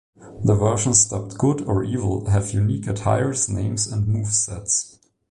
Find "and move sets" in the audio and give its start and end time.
3.85-4.97